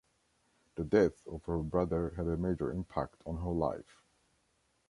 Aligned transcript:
The 0.77 0.83
death 0.83 1.21
of 1.27 1.43
her 1.45 1.59
brother 1.59 2.13
had 2.17 2.25
a 2.25 2.35
major 2.35 2.71
impact 2.71 3.21
on 3.23 3.37
her 3.37 3.51
life. 3.51 4.01